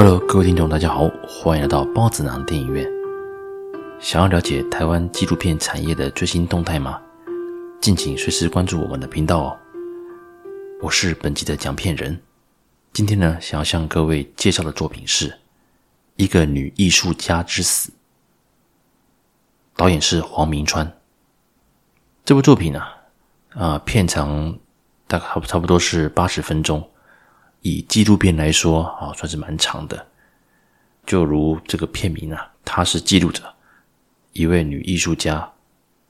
[0.00, 2.86] Hello，各位听众，大家好，欢迎来到包子囊电影院。
[3.98, 7.02] 想要了解台湾纪录片产业的最新动态吗？
[7.80, 9.58] 敬请随时关注我们的频道哦。
[10.80, 12.16] 我是本集的讲片人，
[12.92, 15.30] 今天呢，想要向各位介绍的作品是
[16.14, 17.90] 《一个女艺术家之死》，
[19.74, 20.96] 导演是黄明川。
[22.24, 22.80] 这部作品呢、
[23.48, 24.56] 啊，片长
[25.08, 26.88] 大概差不多是八十分钟。
[27.62, 30.06] 以纪录片来说啊，算是蛮长的。
[31.06, 33.42] 就如这个片名啊，它是记录着
[34.32, 35.50] 一位女艺术家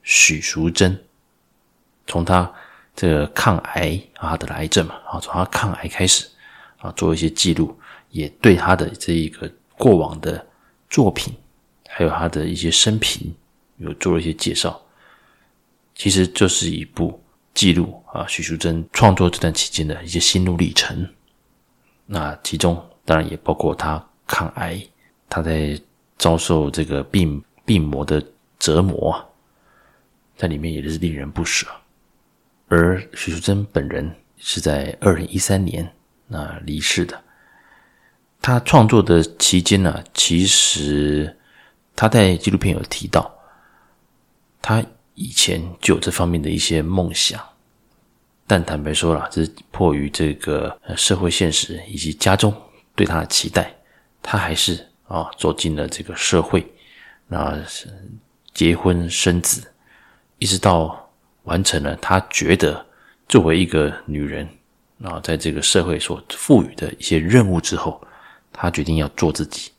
[0.03, 1.01] 许淑珍，
[2.07, 2.53] 从她
[2.97, 6.27] 这个抗癌啊，得了癌症嘛啊，从她抗癌开始
[6.79, 7.79] 啊，做一些记录，
[8.11, 10.45] 也对她的这一个过往的
[10.91, 11.33] 作品，
[11.89, 13.33] 还有她的一些生平，
[13.77, 14.81] 有做了一些介绍。
[15.95, 17.23] 其实就是一部
[17.55, 21.09] 记录啊，许淑珍创作这段期间的一些心路历程。
[22.11, 24.83] 那其中当然也包括他抗癌，
[25.29, 25.79] 他在
[26.17, 28.25] 遭受这个病病魔的
[28.59, 29.15] 折磨，
[30.35, 31.67] 在里面也是令人不舍。
[32.69, 35.87] 而许淑珍本人是在二零一三年
[36.27, 37.23] 那离世的。
[38.41, 41.37] 他创作的期间呢，其实
[41.95, 43.31] 他在纪录片有提到，
[44.63, 44.83] 他
[45.15, 47.39] 以前就有这方面的一些梦想。
[48.51, 52.51] 但坦白说了，这是迫于这个社会现实以及家中
[52.97, 53.71] 对他的期待，
[54.23, 56.67] 他还是啊走进了这个社会，
[57.27, 57.63] 那
[58.55, 59.71] 结婚生子，
[60.39, 61.11] 一直到
[61.43, 62.87] 完成了他觉得
[63.29, 64.49] 作为一个女人
[65.03, 68.03] 啊，在这个社会所赋予的一些任务之后，
[68.51, 69.71] 他决定要做自己，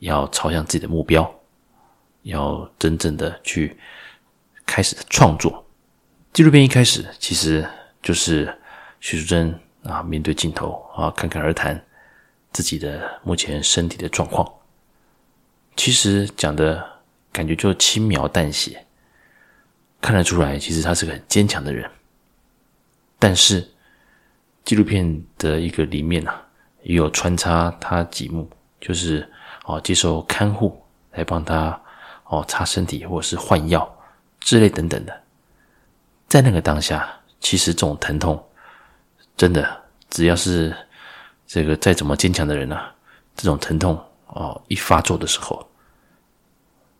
[0.00, 1.32] 要朝向自己的目标，
[2.24, 3.78] 要真正的去
[4.66, 5.64] 开始创作。
[6.32, 7.64] 纪录片一开始其实。
[8.08, 8.50] 就是
[9.00, 11.78] 徐淑珍啊，面对镜头啊，侃侃而谈
[12.52, 14.50] 自己的目前身体的状况。
[15.76, 16.82] 其实讲的
[17.30, 18.82] 感觉就轻描淡写，
[20.00, 21.86] 看得出来，其实他是个很坚强的人。
[23.18, 23.68] 但是
[24.64, 26.42] 纪录片的一个里面啊，
[26.84, 28.48] 也有穿插他几幕，
[28.80, 29.30] 就是
[29.66, 30.82] 哦，接受看护
[31.12, 31.78] 来帮他
[32.24, 33.86] 哦擦身体，或者是换药
[34.40, 35.22] 之类等等的，
[36.26, 37.14] 在那个当下。
[37.40, 38.42] 其实这种疼痛，
[39.36, 40.74] 真的只要是
[41.46, 42.94] 这个再怎么坚强的人啊，
[43.36, 45.66] 这种疼痛哦一发作的时候，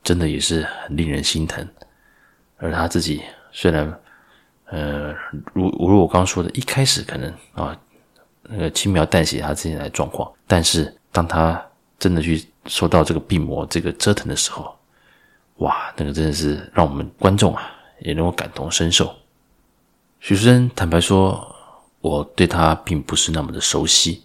[0.02, 1.66] 真的也是很令人心疼。
[2.56, 3.22] 而他自己
[3.52, 4.00] 虽然，
[4.66, 5.14] 呃，
[5.52, 7.78] 如如我刚刚说的，一开始可能啊
[8.42, 11.64] 那个轻描淡写他自己的状况，但是当他
[11.98, 14.76] 真的去受到这个病魔这个折腾的时候，
[15.56, 17.70] 哇，那个真的是让我们观众啊
[18.00, 19.14] 也能够感同身受。
[20.20, 21.54] 许淑珍坦白说，
[22.00, 24.22] 我对她并不是那么的熟悉。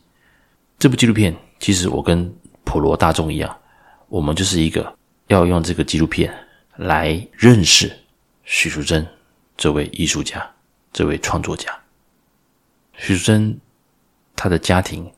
[0.79, 2.33] 这部纪录片，其实我跟
[2.63, 3.55] 普罗大众一样，
[4.09, 4.93] 我们就是一个
[5.27, 6.33] 要用这个纪录片
[6.77, 7.95] 来认识
[8.43, 9.07] 许淑珍
[9.55, 10.45] 这位艺术家、
[10.91, 11.71] 这位创作家。
[12.97, 13.57] 许淑珍，
[14.35, 15.09] 她的家庭，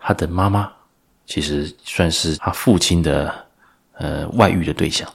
[0.00, 0.70] 她的妈妈，
[1.24, 3.46] 其实算是她父亲的
[3.92, 5.08] 呃外遇的对象。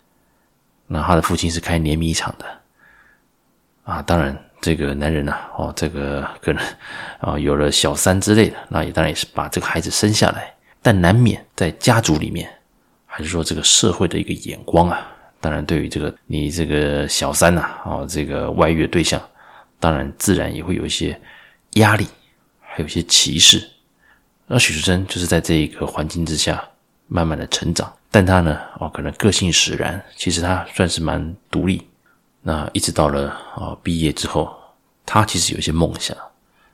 [0.87, 2.61] 那她的父亲是开碾米厂的
[3.83, 4.41] 啊，当然。
[4.61, 6.63] 这个男人呐、哦，这个可能
[7.19, 12.47] 啊有了小三之类的，那也当然也是把这个孩子生下来，但难免在家族里面，
[13.07, 15.05] 还是说这个社会的一个眼光啊，
[15.39, 19.19] 当然对于这个你这个小三呐、啊，哦，这个外遇的对象，
[19.79, 21.19] 当然自然也会有一些
[21.71, 22.05] 压力，
[22.59, 23.67] 还有一些歧视。
[24.45, 26.63] 那许淑珍就是在这一个环境之下
[27.07, 31.81] 慢慢的成长，但她呢，哦，可能个性使然，其实她算是蛮独立。
[32.43, 34.51] 那一直到了啊毕业之后，
[35.05, 36.17] 他其实有一些梦想，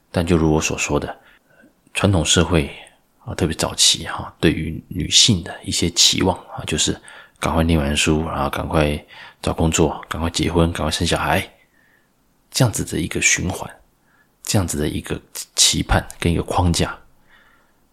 [0.09, 1.13] 但就如我所说的，
[1.93, 2.69] 传统社会
[3.25, 6.97] 啊，特别早期哈，对于女性的一些期望啊，就是
[7.37, 8.97] 赶快念完书，然后赶快
[9.41, 11.45] 找工作，赶快结婚，赶快生小孩，
[12.49, 13.69] 这样子的一个循环，
[14.43, 15.21] 这样子的一个
[15.53, 16.97] 期盼跟一个框架。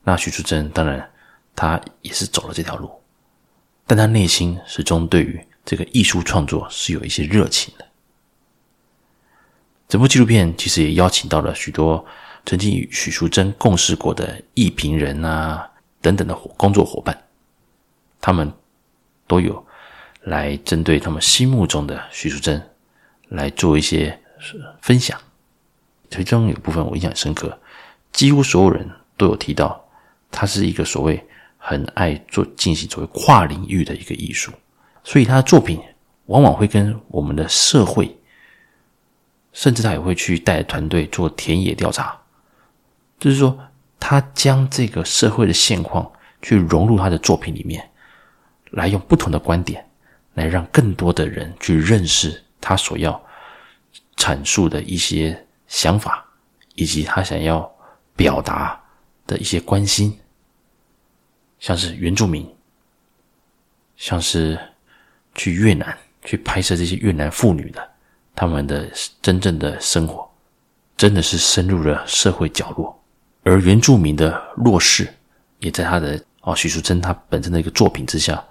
[0.04, 1.10] 那许淑珍当然，
[1.56, 3.02] 她也是走了这条路，
[3.84, 5.44] 但她内心始终对于。
[5.64, 7.86] 这个艺术创作是有一些热情的。
[9.88, 12.04] 整部纪录片其实也邀请到了许多
[12.44, 15.70] 曾经与许淑珍共事过的艺评人啊
[16.00, 17.24] 等等的工作伙伴，
[18.20, 18.52] 他们
[19.26, 19.64] 都有
[20.22, 22.60] 来针对他们心目中的许淑珍
[23.28, 24.18] 来做一些
[24.80, 25.18] 分享。
[26.10, 27.58] 其中有部分我印象深刻，
[28.12, 29.84] 几乎所有人都有提到，
[30.30, 31.24] 他是一个所谓
[31.58, 34.52] 很爱做进行所谓跨领域的一个艺术。
[35.04, 35.80] 所以他的作品
[36.26, 38.18] 往往会跟我们的社会，
[39.52, 42.18] 甚至他也会去带团队做田野调查，
[43.20, 43.56] 就是说
[44.00, 46.10] 他将这个社会的现况
[46.40, 47.90] 去融入他的作品里面，
[48.70, 49.86] 来用不同的观点，
[50.32, 53.22] 来让更多的人去认识他所要
[54.16, 56.26] 阐述的一些想法，
[56.74, 57.70] 以及他想要
[58.16, 58.82] 表达
[59.26, 60.18] 的一些关心，
[61.58, 62.48] 像是原住民，
[63.96, 64.58] 像是
[65.34, 67.90] 去越南去拍摄这些越南妇女的
[68.34, 68.90] 他们的
[69.20, 70.28] 真正的生活，
[70.96, 73.02] 真的是深入了社会角落，
[73.42, 75.12] 而原住民的弱势
[75.58, 78.42] 也在他的哦许淑贞他本身的一个作品之下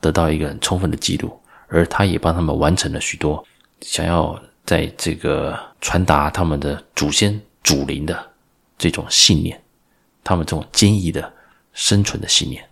[0.00, 1.38] 得到一个很充分的记录，
[1.68, 3.44] 而他也帮他们完成了许多
[3.80, 8.30] 想要在这个传达他们的祖先祖灵的
[8.78, 9.60] 这种信念，
[10.24, 11.32] 他们这种坚毅的
[11.72, 12.64] 生存的信念。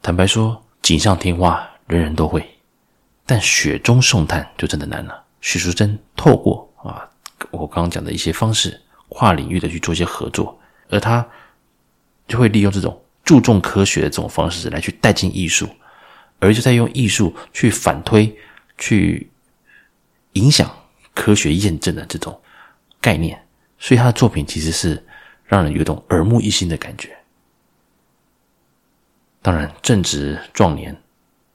[0.00, 2.46] 坦白说，锦上添花人人都会，
[3.26, 5.24] 但雪中送炭就真的难了。
[5.40, 7.08] 许淑贞透过啊，
[7.50, 10.58] 我刚刚讲的一些方式，跨领域的去做一些合作，
[10.88, 11.26] 而他
[12.28, 15.68] 就会利用这种注重科学的这种方式来去带进艺术，
[16.38, 18.34] 而就在用艺术去反推、
[18.78, 19.30] 去
[20.34, 20.70] 影响
[21.14, 22.40] 科学验证的这种
[23.00, 23.44] 概念，
[23.78, 25.04] 所以他的作品其实是
[25.44, 27.16] 让人有一种耳目一新的感觉。
[29.42, 30.96] 当然，正值壮年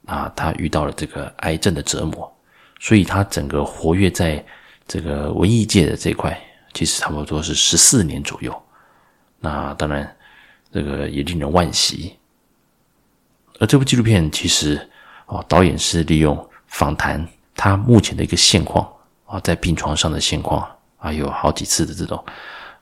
[0.07, 2.35] 啊，他遇到了这个癌症的折磨，
[2.79, 4.43] 所以他整个活跃在
[4.87, 6.35] 这个文艺界的这块，
[6.73, 8.63] 其实差不多是十四年左右。
[9.39, 10.17] 那当然，
[10.71, 12.17] 这个也令人惋惜。
[13.59, 14.89] 而这部纪录片其实
[15.27, 18.91] 哦，导演是利用访谈他目前的一个现况
[19.25, 20.67] 啊，在病床上的现况，
[20.97, 22.23] 啊有好几次的这种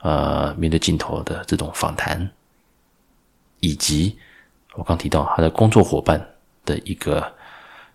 [0.02, 2.30] 呃面对镜头的这种访谈，
[3.60, 4.18] 以及。
[4.78, 6.20] 我刚提到他的工作伙伴
[6.66, 7.34] 的一个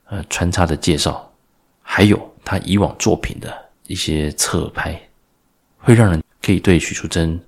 [0.05, 1.31] 呃穿插的介绍，
[1.83, 3.53] 还有他以往作品的
[3.87, 5.01] 一些侧拍，
[5.79, 7.39] 会让人可以对许淑贞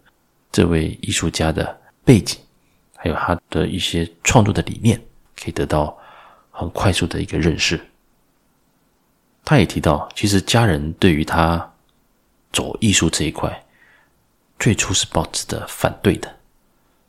[0.50, 2.38] 这位艺术家的背景，
[2.96, 5.00] 还有他的一些创作的理念，
[5.36, 5.96] 可以得到
[6.50, 7.80] 很快速的一个认识。
[9.44, 11.72] 他也提到，其实家人对于他
[12.52, 13.64] 走艺术这一块，
[14.58, 16.36] 最初是抱持的反对的。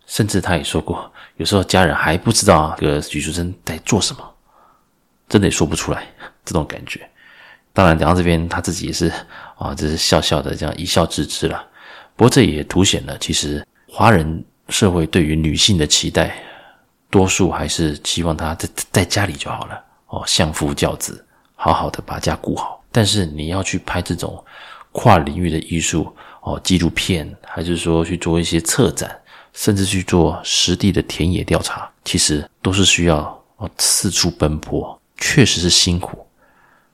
[0.06, 4.34] 甚至他也说过，有时候家人还不知道这个许淑珍在做什么，
[5.28, 6.08] 真的也说不出来
[6.46, 7.10] 这种感觉。
[7.72, 9.12] 当然，讲到这边，他自己也是
[9.58, 11.66] 啊，这是笑笑的这样一笑置之了。
[12.16, 16.36] 不过这也凸显了，其实华人社会对于女性的期待，
[17.10, 22.84] 多数还是期望她在在家里就好了哦，相夫教子，好好的把家顾好。
[22.92, 24.44] 但是你要去拍这种
[24.92, 29.20] 跨领域的艺术哦，纪录片，还是说去做一些策展。
[29.54, 33.20] 甚至去做实地的田野调查，其实都是需要
[33.58, 36.28] 哦四处奔波，确实是辛苦，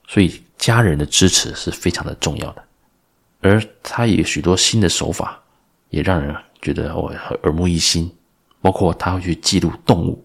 [0.07, 2.63] 所以家人的支持是非常的重要的。
[3.41, 5.41] 而他也有许多新的手法，
[5.89, 7.07] 也让人觉得我
[7.43, 8.13] 耳目一新，
[8.61, 10.23] 包括他会去记录动物，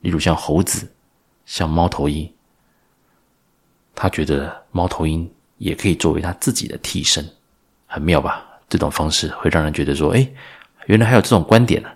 [0.00, 0.86] 例如像猴子、
[1.46, 2.30] 像猫头鹰，
[3.94, 7.26] 他觉得猫头鹰也可以作为他自己的替身，
[7.86, 8.46] 很妙吧？
[8.68, 10.34] 这种方式会让人觉得说，诶
[10.86, 11.88] 原来还有这种观点呢，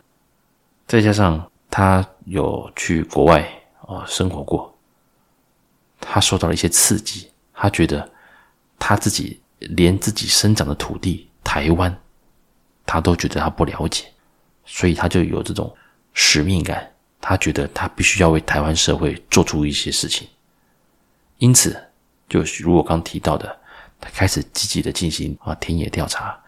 [0.87, 3.47] 再加上他有去国外
[3.87, 4.75] 啊生活过，
[6.01, 8.11] 他受到了一些刺激，他觉得
[8.79, 11.95] 他自己连自己生长的土地台湾，
[12.87, 14.07] 他都觉得他不了解，
[14.65, 15.75] 所以他就有这种
[16.15, 16.91] 使命感，
[17.21, 20.27] 他觉得他必须要为台湾社会做出一些事情，
[21.37, 21.79] 因此
[22.27, 23.55] 就如我刚提到的，
[24.01, 26.41] 他开始积极的进行啊田野调查，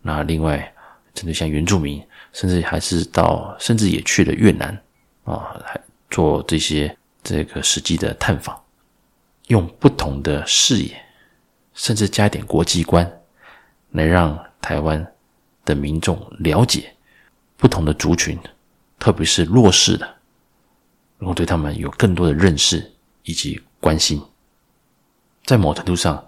[0.00, 0.70] 那另外。
[1.14, 4.76] 针对像原住民，甚至还是到，甚至也去了越南
[5.22, 5.80] 啊，还
[6.10, 8.60] 做这些这个实际的探访，
[9.46, 11.00] 用不同的视野，
[11.72, 13.10] 甚至加一点国际观，
[13.92, 15.06] 来让台湾
[15.64, 16.92] 的民众了解
[17.56, 18.36] 不同的族群，
[18.98, 20.04] 特别是弱势的，
[21.18, 22.92] 然后对他们有更多的认识
[23.22, 24.20] 以及关心。
[25.44, 26.26] 在某程度上，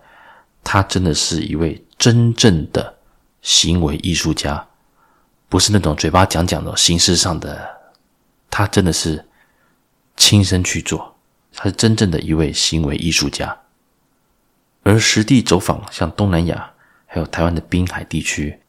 [0.62, 2.96] 他真的是一位真正的
[3.42, 4.64] 行为艺术家。
[5.48, 7.68] 不是那种嘴巴讲讲的形式上的，
[8.50, 9.24] 他真的是
[10.16, 11.16] 亲身去做，
[11.54, 13.56] 他是真正的一位行为艺术家。
[14.82, 16.72] 而实地走访像东南亚，
[17.06, 18.60] 还有台湾的滨海地区，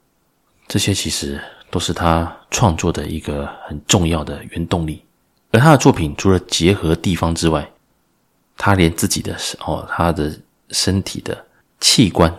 [0.68, 5.04] 这些其实都是他创作的一个很重要的原动力。
[5.52, 7.70] 而他的作品除了结合地方之外，
[8.58, 10.36] 他连自己的哦，他的
[10.72, 11.46] 身体的
[11.80, 12.34] 器官，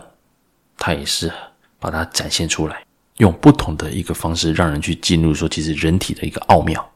[0.77, 1.31] 他也是
[1.79, 2.85] 把它展现出来。
[3.19, 6.91] 用不同的一个方式，让人去进入说，其实人体的一个奥妙。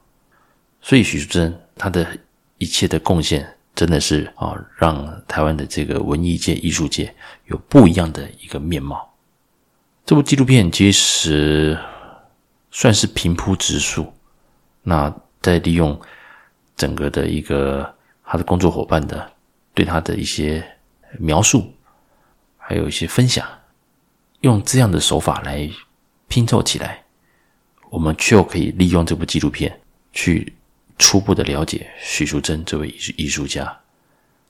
[0.80, 2.06] 所以许淑珍她的
[2.58, 7.14] 一切的贡献，真的是啊，让台湾的这个文艺界、艺术界
[7.46, 9.14] 有不一样的一个面貌。
[10.06, 11.78] 这部纪录片其实
[12.70, 14.06] 算是平铺直叙，
[14.82, 15.98] 那再利用
[16.76, 19.30] 整个的一个他的工作伙伴的
[19.74, 20.64] 对他的一些
[21.18, 21.72] 描述，
[22.56, 23.46] 还有一些分享，
[24.40, 25.68] 用这样的手法来
[26.34, 27.00] 拼凑起来，
[27.90, 29.80] 我们就可以利用这部纪录片
[30.12, 30.52] 去
[30.98, 33.72] 初步的了解许淑珍这位艺艺术家，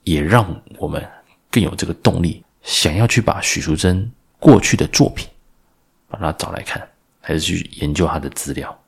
[0.03, 1.07] 也让我们
[1.50, 5.29] 更有这个动力，想要去把许淑珍过去的作品
[6.09, 6.88] 把它找来看，
[7.21, 8.83] 还是去研究他的资料。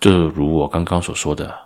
[0.00, 1.56] 就如我刚刚所说的，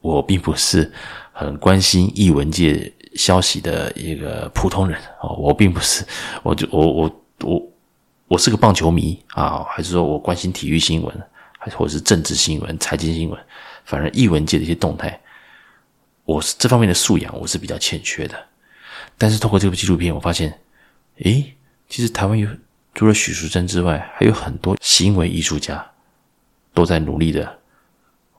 [0.00, 0.92] 我并不是
[1.32, 6.06] 很关心艺文界消息的一个普通人哦，我并不是，
[6.44, 7.72] 我就我我我
[8.28, 11.22] 我是个棒球迷啊，还是说我关心体育新闻，
[11.58, 13.40] 还是或者是政治新闻、财经新闻，
[13.84, 15.20] 反正艺文界的一些动态，
[16.24, 18.36] 我是这方面的素养我是比较欠缺的。
[19.16, 20.58] 但是透过这部纪录片，我发现，
[21.18, 21.54] 诶，
[21.88, 22.48] 其实台湾有
[22.94, 25.92] 除了许淑珍之外，还有很多行为艺术家
[26.74, 27.58] 都在努力的。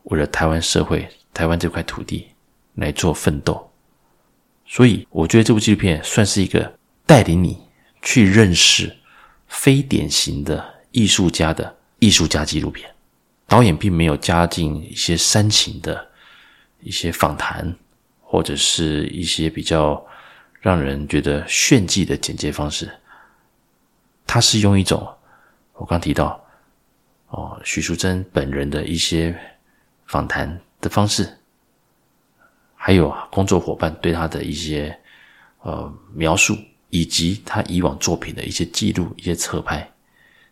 [0.03, 2.27] 为了台湾社会、台湾这块土地
[2.75, 3.71] 来做奋斗，
[4.65, 7.57] 所以我觉得这部纪录片算是一个带领你
[8.01, 8.95] 去认识
[9.47, 12.89] 非典型的艺术家的艺术家纪录片。
[13.47, 16.07] 导演并没有加进一些煽情的
[16.81, 17.75] 一些访谈，
[18.21, 20.05] 或者是一些比较
[20.59, 22.89] 让人觉得炫技的剪接方式。
[24.25, 25.07] 他是用一种
[25.73, 26.43] 我刚提到
[27.29, 29.37] 哦，许淑贞本人的一些。
[30.09, 31.37] 访谈的方式，
[32.73, 34.97] 还有啊，工作伙伴对他的一些
[35.59, 36.55] 呃描述，
[36.89, 39.89] 以及他以往作品的一些记录、一些侧拍，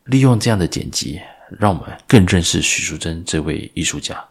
[0.06, 1.22] 利用这样的剪辑，
[1.60, 4.24] 让我们更认识许淑贞这位艺术家。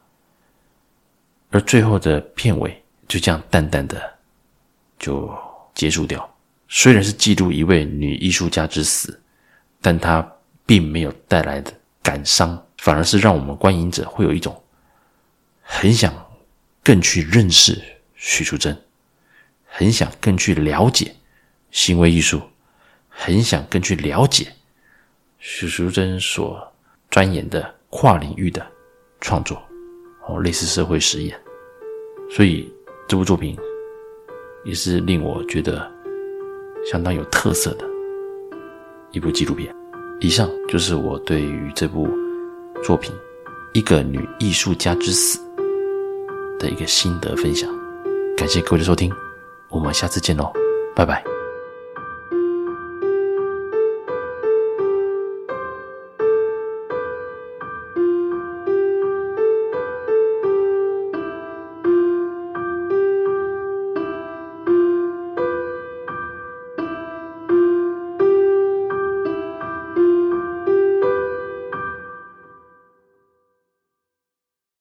[1.50, 4.02] 而最后的片尾就这样淡淡的
[4.98, 5.32] 就
[5.74, 6.28] 结束掉。
[6.68, 9.20] 虽然是记录一位女艺术家之死，
[9.80, 10.26] 但它
[10.66, 14.60] 并没有带来的感伤，反而是让我们观影者会有一种。
[15.62, 16.12] 很想
[16.82, 17.80] 更去认识
[18.16, 18.76] 许淑贞，
[19.66, 21.14] 很想更去了解
[21.74, 22.40] 行为艺术，
[23.08, 24.46] 很想更去了解
[25.40, 26.64] 许淑珍所
[27.10, 28.64] 钻研的跨领域的
[29.20, 29.60] 创作，
[30.24, 31.38] 哦，类似社会实验。
[32.30, 32.72] 所以
[33.08, 33.58] 这部作品
[34.64, 35.90] 也是令我觉得
[36.90, 37.84] 相当有特色的
[39.10, 39.74] 一部纪录片。
[40.20, 42.08] 以上就是我对于这部
[42.84, 43.12] 作品
[43.72, 45.40] 《一个女艺术家之死》
[46.58, 47.68] 的一个心得分享，
[48.36, 49.12] 感谢各位的收听，
[49.70, 50.52] 我们下次见喽，
[50.94, 51.33] 拜拜。